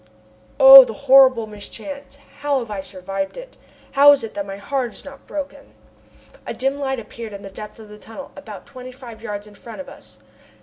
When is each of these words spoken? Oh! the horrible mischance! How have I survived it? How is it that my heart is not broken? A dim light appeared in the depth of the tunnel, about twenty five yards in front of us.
Oh! 0.59 0.83
the 0.83 0.95
horrible 0.95 1.45
mischance! 1.45 2.17
How 2.39 2.57
have 2.57 2.71
I 2.71 2.81
survived 2.81 3.37
it? 3.37 3.55
How 3.91 4.11
is 4.13 4.23
it 4.23 4.33
that 4.33 4.47
my 4.47 4.57
heart 4.57 4.93
is 4.93 5.05
not 5.05 5.27
broken? 5.27 5.75
A 6.47 6.55
dim 6.55 6.79
light 6.79 6.97
appeared 6.99 7.33
in 7.33 7.43
the 7.43 7.51
depth 7.51 7.77
of 7.77 7.87
the 7.89 7.99
tunnel, 7.99 8.31
about 8.35 8.65
twenty 8.65 8.91
five 8.91 9.21
yards 9.21 9.45
in 9.45 9.53
front 9.53 9.79
of 9.79 9.87
us. 9.87 10.17